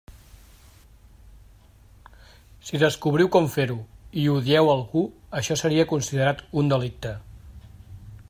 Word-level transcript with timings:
Si 2.69 2.79
descobriu 2.83 3.29
com 3.35 3.49
fer-ho, 3.57 3.77
i 4.21 4.25
ho 4.31 4.39
dieu 4.49 4.71
a 4.71 4.73
algú, 4.79 5.05
això 5.41 5.61
seria 5.63 5.89
considerat 5.95 6.45
un 6.63 6.75
delicte. 6.75 7.13